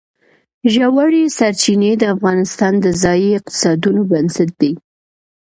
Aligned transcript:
ژورې 0.73 1.23
سرچینې 1.37 1.91
د 1.97 2.03
افغانستان 2.15 2.73
د 2.79 2.85
ځایي 3.01 3.29
اقتصادونو 3.39 4.01
بنسټ 4.11 4.49
دی. 4.61 4.71